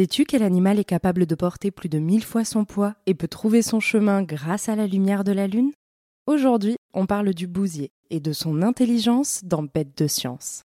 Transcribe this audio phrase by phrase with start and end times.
[0.00, 3.28] Sais-tu quel animal est capable de porter plus de mille fois son poids et peut
[3.28, 5.72] trouver son chemin grâce à la lumière de la Lune?
[6.26, 10.62] Aujourd'hui, on parle du bousier et de son intelligence dans Bête de science.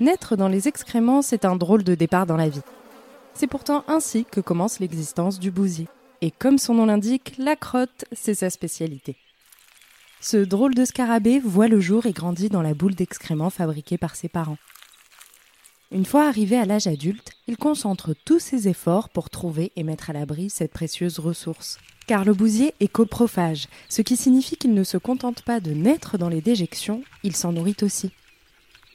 [0.00, 2.62] Naître dans les excréments, c'est un drôle de départ dans la vie.
[3.34, 5.88] C'est pourtant ainsi que commence l'existence du bousier.
[6.22, 9.16] Et comme son nom l'indique, la crotte, c'est sa spécialité.
[10.22, 14.16] Ce drôle de scarabée voit le jour et grandit dans la boule d'excréments fabriquée par
[14.16, 14.58] ses parents.
[15.92, 20.08] Une fois arrivé à l'âge adulte, il concentre tous ses efforts pour trouver et mettre
[20.08, 21.78] à l'abri cette précieuse ressource.
[22.06, 26.16] Car le bousier est coprophage, ce qui signifie qu'il ne se contente pas de naître
[26.16, 28.12] dans les déjections, il s'en nourrit aussi.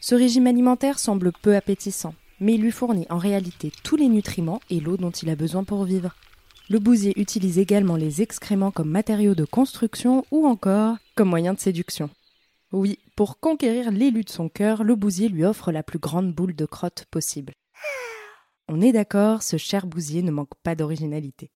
[0.00, 4.60] Ce régime alimentaire semble peu appétissant, mais il lui fournit en réalité tous les nutriments
[4.70, 6.14] et l'eau dont il a besoin pour vivre.
[6.68, 11.60] Le bousier utilise également les excréments comme matériaux de construction ou encore comme moyen de
[11.60, 12.10] séduction.
[12.72, 16.56] Oui, pour conquérir l'élu de son cœur, le bousier lui offre la plus grande boule
[16.56, 17.52] de crotte possible.
[18.68, 21.50] On est d'accord, ce cher bousier ne manque pas d'originalité.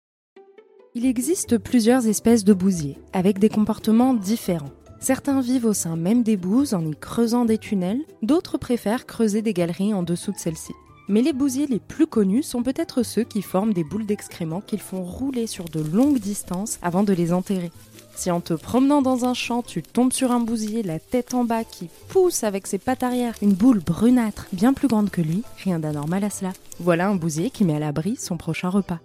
[0.95, 4.71] Il existe plusieurs espèces de bousiers, avec des comportements différents.
[5.01, 9.41] Certains vivent au sein même des bouses en y creusant des tunnels, d'autres préfèrent creuser
[9.41, 10.75] des galeries en dessous de celles-ci.
[11.09, 14.81] Mais les bousiers les plus connus sont peut-être ceux qui forment des boules d'excréments qu'ils
[14.81, 17.73] font rouler sur de longues distances avant de les enterrer.
[18.15, 21.45] Si en te promenant dans un champ, tu tombes sur un bousier, la tête en
[21.45, 25.43] bas, qui pousse avec ses pattes arrière une boule brunâtre bien plus grande que lui,
[25.65, 26.53] rien d'anormal à cela.
[26.79, 29.01] Voilà un bousier qui met à l'abri son prochain repas.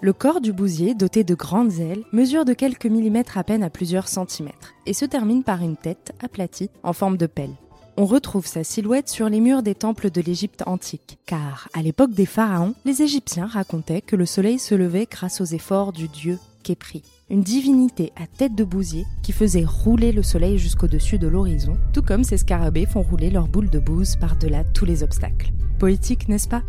[0.00, 3.70] Le corps du bousier, doté de grandes ailes, mesure de quelques millimètres à peine à
[3.70, 7.54] plusieurs centimètres et se termine par une tête aplatie en forme de pelle.
[7.96, 12.12] On retrouve sa silhouette sur les murs des temples de l'Égypte antique, car à l'époque
[12.12, 16.38] des pharaons, les Égyptiens racontaient que le soleil se levait grâce aux efforts du dieu
[16.62, 21.76] Képri, une divinité à tête de bousier qui faisait rouler le soleil jusqu'au-dessus de l'horizon,
[21.92, 25.50] tout comme ces scarabées font rouler leurs boules de bouse par-delà tous les obstacles.
[25.80, 26.62] Poétique, n'est-ce pas?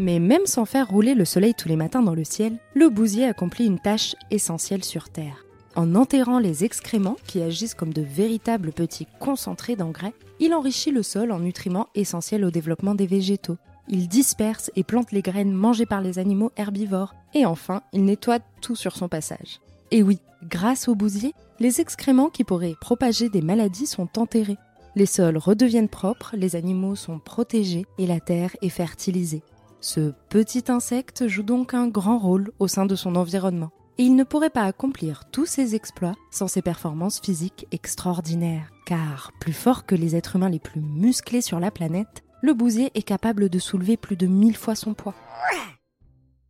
[0.00, 3.26] Mais même sans faire rouler le soleil tous les matins dans le ciel, le bousier
[3.26, 5.44] accomplit une tâche essentielle sur Terre.
[5.76, 11.02] En enterrant les excréments, qui agissent comme de véritables petits concentrés d'engrais, il enrichit le
[11.02, 13.58] sol en nutriments essentiels au développement des végétaux.
[13.88, 17.14] Il disperse et plante les graines mangées par les animaux herbivores.
[17.34, 19.60] Et enfin, il nettoie tout sur son passage.
[19.90, 20.18] Et oui,
[20.48, 24.58] grâce au bousier, les excréments qui pourraient propager des maladies sont enterrés.
[24.96, 29.42] Les sols redeviennent propres, les animaux sont protégés et la terre est fertilisée.
[29.80, 33.70] Ce petit insecte joue donc un grand rôle au sein de son environnement.
[33.96, 38.70] Et il ne pourrait pas accomplir tous ses exploits sans ses performances physiques extraordinaires.
[38.84, 42.90] Car, plus fort que les êtres humains les plus musclés sur la planète, le bousier
[42.94, 45.14] est capable de soulever plus de mille fois son poids.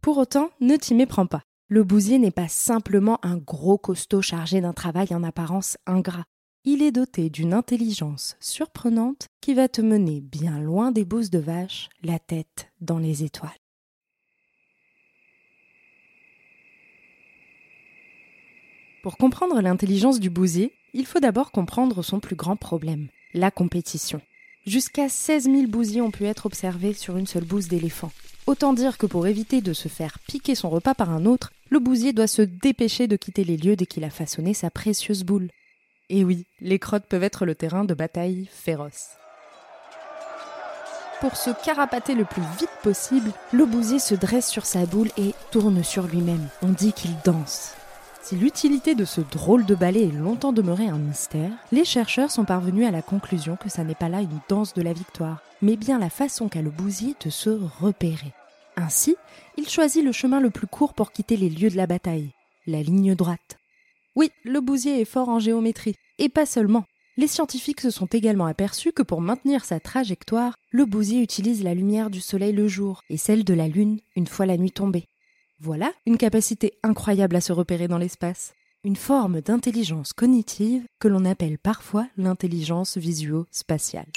[0.01, 1.43] Pour autant, ne t'y méprends pas.
[1.69, 6.25] Le bousier n'est pas simplement un gros costaud chargé d'un travail en apparence ingrat
[6.65, 11.39] il est doté d'une intelligence surprenante qui va te mener bien loin des bosses de
[11.39, 13.51] vache, la tête dans les étoiles.
[19.03, 24.21] Pour comprendre l'intelligence du bousier, il faut d'abord comprendre son plus grand problème, la compétition.
[24.67, 28.13] Jusqu'à 16 000 bousiers ont pu être observés sur une seule bouse d'éléphant.
[28.47, 31.79] Autant dire que pour éviter de se faire piquer son repas par un autre, le
[31.79, 35.49] bousier doit se dépêcher de quitter les lieux dès qu'il a façonné sa précieuse boule.
[36.13, 39.11] Et oui, les crottes peuvent être le terrain de bataille féroce.
[41.21, 45.35] Pour se carapater le plus vite possible, le bousier se dresse sur sa boule et
[45.53, 46.49] tourne sur lui-même.
[46.63, 47.75] On dit qu'il danse.
[48.23, 52.45] Si l'utilité de ce drôle de ballet est longtemps demeurée un mystère, les chercheurs sont
[52.45, 55.77] parvenus à la conclusion que ça n'est pas là une danse de la victoire, mais
[55.77, 57.51] bien la façon qu'a le bousier de se
[57.81, 58.33] repérer.
[58.77, 59.17] Ainsi,
[59.57, 62.31] il choisit le chemin le plus court pour quitter les lieux de la bataille,
[62.67, 63.60] la ligne droite.
[64.17, 66.85] Oui, le bousier est fort en géométrie, et pas seulement.
[67.17, 71.75] Les scientifiques se sont également aperçus que pour maintenir sa trajectoire, le bousier utilise la
[71.75, 75.05] lumière du soleil le jour et celle de la lune une fois la nuit tombée.
[75.59, 78.55] Voilà une capacité incroyable à se repérer dans l'espace.
[78.85, 84.11] Une forme d'intelligence cognitive que l'on appelle parfois l'intelligence visuo-spatiale.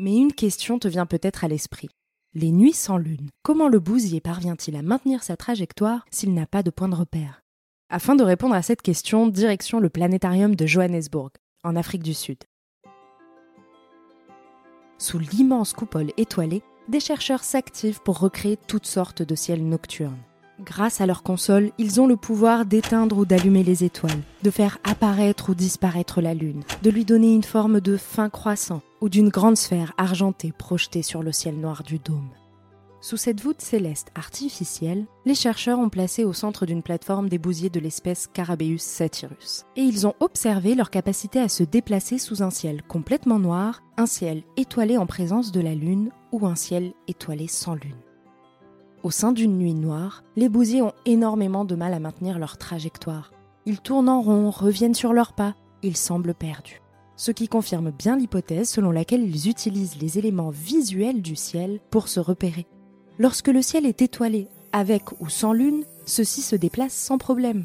[0.00, 1.88] Mais une question te vient peut-être à l'esprit.
[2.34, 6.64] Les nuits sans lune, comment le bousier parvient-il à maintenir sa trajectoire s'il n'a pas
[6.64, 7.42] de point de repère?
[7.90, 11.30] Afin de répondre à cette question, direction le planétarium de Johannesburg,
[11.64, 12.38] en Afrique du Sud.
[14.98, 20.18] Sous l'immense coupole étoilée, des chercheurs s'activent pour recréer toutes sortes de ciels nocturnes.
[20.60, 24.78] Grâce à leur console, ils ont le pouvoir d'éteindre ou d'allumer les étoiles, de faire
[24.82, 29.28] apparaître ou disparaître la Lune, de lui donner une forme de fin croissant ou d'une
[29.28, 32.30] grande sphère argentée projetée sur le ciel noir du dôme.
[33.00, 37.70] Sous cette voûte céleste artificielle, les chercheurs ont placé au centre d'une plateforme des bousiers
[37.70, 39.64] de l'espèce Carabeus satyrus.
[39.76, 44.06] Et ils ont observé leur capacité à se déplacer sous un ciel complètement noir, un
[44.06, 48.02] ciel étoilé en présence de la Lune ou un ciel étoilé sans Lune.
[49.04, 53.30] Au sein d'une nuit noire, les bousiers ont énormément de mal à maintenir leur trajectoire.
[53.64, 55.54] Ils tournent en rond, reviennent sur leurs pas,
[55.84, 56.82] ils semblent perdus.
[57.14, 62.08] Ce qui confirme bien l'hypothèse selon laquelle ils utilisent les éléments visuels du ciel pour
[62.08, 62.66] se repérer.
[63.20, 67.64] Lorsque le ciel est étoilé, avec ou sans lune, ceux-ci se déplacent sans problème.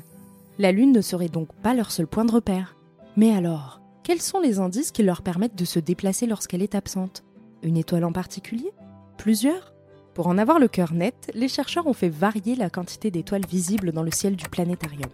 [0.58, 2.76] La lune ne serait donc pas leur seul point de repère.
[3.18, 7.24] Mais alors, quels sont les indices qui leur permettent de se déplacer lorsqu'elle est absente?
[7.62, 8.72] Une étoile en particulier?
[9.18, 9.74] Plusieurs?
[10.16, 13.92] Pour en avoir le cœur net, les chercheurs ont fait varier la quantité d'étoiles visibles
[13.92, 15.12] dans le ciel du planétarium.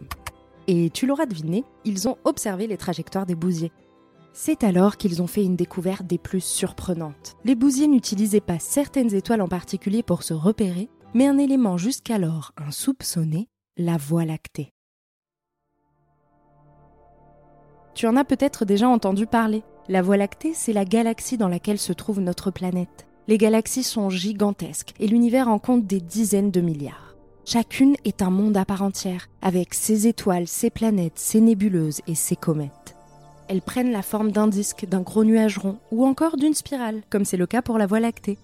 [0.67, 3.71] Et tu l'auras deviné, ils ont observé les trajectoires des bousiers.
[4.33, 7.35] C'est alors qu'ils ont fait une découverte des plus surprenantes.
[7.45, 12.51] Les bousiers n'utilisaient pas certaines étoiles en particulier pour se repérer, mais un élément jusqu'alors
[12.57, 14.71] insoupçonné, la Voie lactée.
[17.95, 19.63] Tu en as peut-être déjà entendu parler.
[19.87, 23.07] La Voie lactée, c'est la galaxie dans laquelle se trouve notre planète.
[23.27, 27.15] Les galaxies sont gigantesques et l'univers en compte des dizaines de milliards.
[27.45, 32.15] Chacune est un monde à part entière, avec ses étoiles, ses planètes, ses nébuleuses et
[32.15, 32.98] ses comètes
[33.49, 37.25] elles prennent la forme d'un disque, d'un gros nuage rond ou encore d'une spirale, comme
[37.25, 38.37] c'est le cas pour la Voie lactée.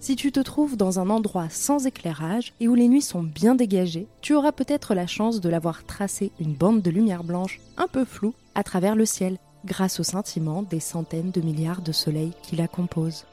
[0.00, 3.54] Si tu te trouves dans un endroit sans éclairage et où les nuits sont bien
[3.54, 7.60] dégagées, tu auras peut-être la chance de la voir tracer une bande de lumière blanche
[7.76, 11.92] un peu floue à travers le ciel, grâce au scintillement des centaines de milliards de
[11.92, 13.26] soleils qui la composent.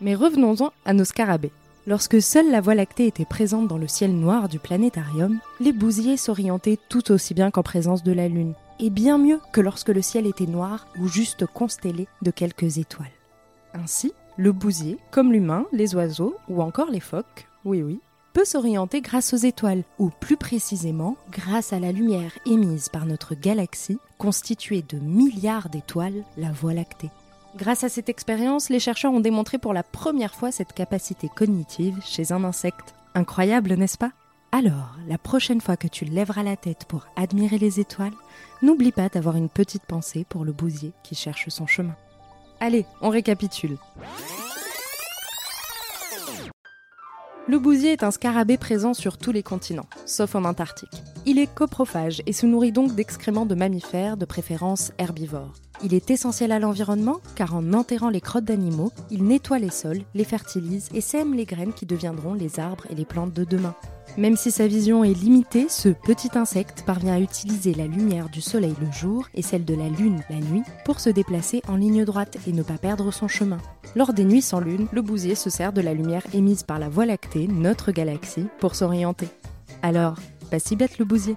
[0.00, 1.52] Mais revenons-en à nos scarabées.
[1.86, 6.16] Lorsque seule la Voie lactée était présente dans le ciel noir du planétarium, les bousiers
[6.16, 10.02] s'orientaient tout aussi bien qu'en présence de la Lune, et bien mieux que lorsque le
[10.02, 13.10] ciel était noir ou juste constellé de quelques étoiles.
[13.74, 18.00] Ainsi, le bousier, comme l'humain, les oiseaux ou encore les phoques, oui oui,
[18.32, 23.34] peut s'orienter grâce aux étoiles, ou plus précisément grâce à la lumière émise par notre
[23.34, 27.10] galaxie, constituée de milliards d'étoiles, la Voie lactée.
[27.56, 31.98] Grâce à cette expérience, les chercheurs ont démontré pour la première fois cette capacité cognitive
[32.02, 32.94] chez un insecte.
[33.14, 34.12] Incroyable, n'est-ce pas?
[34.54, 38.12] Alors, la prochaine fois que tu lèveras la tête pour admirer les étoiles,
[38.60, 41.96] n'oublie pas d'avoir une petite pensée pour le bousier qui cherche son chemin.
[42.60, 43.78] Allez, on récapitule.
[47.48, 51.02] Le bousier est un scarabée présent sur tous les continents, sauf en Antarctique.
[51.24, 55.54] Il est coprophage et se nourrit donc d'excréments de mammifères, de préférence herbivores.
[55.82, 60.02] Il est essentiel à l'environnement car en enterrant les crottes d'animaux, il nettoie les sols,
[60.14, 63.74] les fertilise et sème les graines qui deviendront les arbres et les plantes de demain.
[64.18, 68.42] Même si sa vision est limitée, ce petit insecte parvient à utiliser la lumière du
[68.42, 72.04] soleil le jour et celle de la lune la nuit pour se déplacer en ligne
[72.04, 73.56] droite et ne pas perdre son chemin.
[73.96, 76.90] Lors des nuits sans lune, le bousier se sert de la lumière émise par la
[76.90, 79.28] Voie lactée, notre galaxie, pour s'orienter.
[79.80, 80.16] Alors,
[80.50, 81.36] pas si bête le bousier.